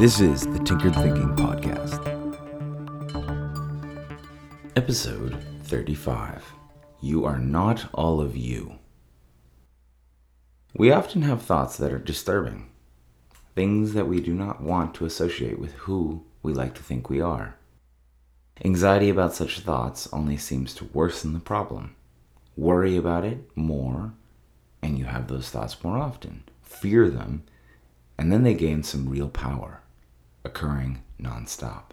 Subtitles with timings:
[0.00, 2.00] This is the Tinkered Thinking Podcast.
[4.74, 6.42] Episode 35
[7.02, 8.78] You Are Not All of You.
[10.74, 12.70] We often have thoughts that are disturbing,
[13.54, 17.20] things that we do not want to associate with who we like to think we
[17.20, 17.56] are.
[18.64, 21.94] Anxiety about such thoughts only seems to worsen the problem.
[22.56, 24.14] Worry about it more,
[24.80, 26.44] and you have those thoughts more often.
[26.62, 27.42] Fear them,
[28.16, 29.82] and then they gain some real power,
[30.44, 31.92] occurring nonstop.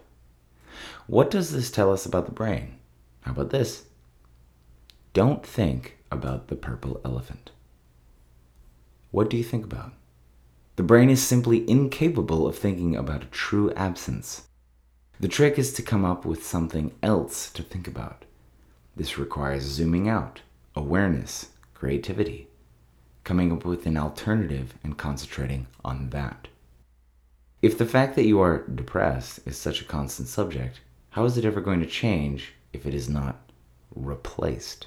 [1.06, 2.78] What does this tell us about the brain?
[3.22, 3.84] How about this?
[5.12, 7.50] Don't think about the purple elephant.
[9.10, 9.92] What do you think about?
[10.76, 14.42] The brain is simply incapable of thinking about a true absence.
[15.18, 18.24] The trick is to come up with something else to think about.
[18.94, 20.42] This requires zooming out,
[20.76, 22.48] awareness, creativity,
[23.24, 26.48] coming up with an alternative and concentrating on that.
[27.60, 31.44] If the fact that you are depressed is such a constant subject, how is it
[31.44, 33.50] ever going to change if it is not
[33.94, 34.86] replaced?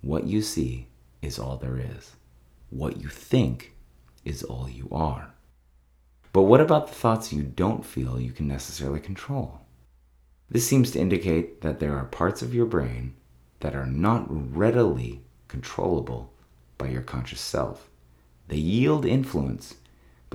[0.00, 0.88] What you see
[1.20, 2.12] is all there is.
[2.70, 3.74] What you think
[4.24, 5.34] is all you are.
[6.32, 9.60] But what about the thoughts you don't feel you can necessarily control?
[10.50, 13.16] This seems to indicate that there are parts of your brain
[13.60, 16.32] that are not readily controllable
[16.78, 17.90] by your conscious self.
[18.48, 19.74] They yield influence,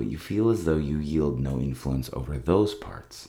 [0.00, 3.28] but you feel as though you yield no influence over those parts.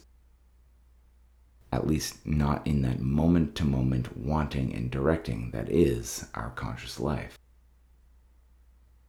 [1.70, 6.98] At least, not in that moment to moment wanting and directing that is our conscious
[6.98, 7.38] life.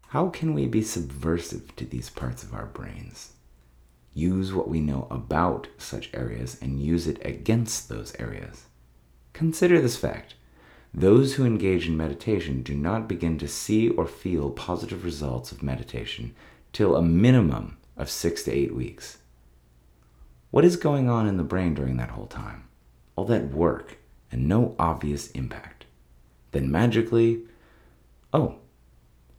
[0.08, 3.34] How can we be subversive to these parts of our brains?
[4.12, 8.64] Use what we know about such areas and use it against those areas.
[9.34, 10.34] Consider this fact
[10.92, 15.62] those who engage in meditation do not begin to see or feel positive results of
[15.62, 16.34] meditation
[16.72, 19.18] till a minimum of six to eight weeks.
[20.50, 22.68] What is going on in the brain during that whole time?
[23.16, 23.98] All that work
[24.30, 25.84] and no obvious impact.
[26.52, 27.42] Then magically,
[28.32, 28.56] oh,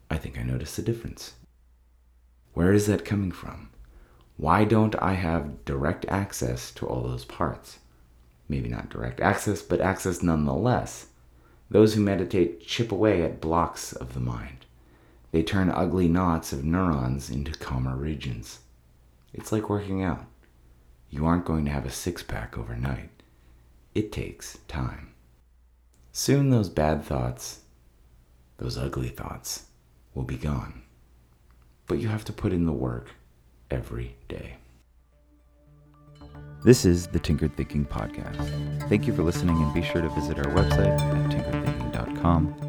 [0.09, 1.33] I think I noticed a difference.
[2.53, 3.69] Where is that coming from?
[4.37, 7.79] Why don't I have direct access to all those parts?
[8.47, 11.07] Maybe not direct access, but access nonetheless.
[11.69, 14.62] Those who meditate chip away at blocks of the mind.
[15.33, 18.59] They turn ugly knots of neurons into calmer regions.
[19.33, 20.25] It's like working out.
[21.09, 23.09] You aren't going to have a six pack overnight.
[23.95, 25.11] It takes time.
[26.11, 27.61] Soon those bad thoughts,
[28.57, 29.65] those ugly thoughts,
[30.13, 30.83] will be gone.
[31.87, 33.09] But you have to put in the work
[33.71, 34.57] every day.
[36.63, 38.87] This is the Tinkered Thinking Podcast.
[38.87, 42.62] Thank you for listening and be sure to visit our website at tinkeredthinking.com.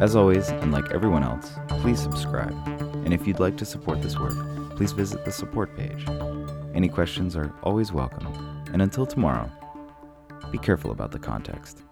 [0.00, 2.56] As always, and like everyone else, please subscribe.
[3.04, 4.34] And if you'd like to support this work,
[4.74, 6.08] please visit the support page.
[6.74, 8.26] Any questions are always welcome.
[8.72, 9.52] And until tomorrow,
[10.50, 11.82] be careful about the context.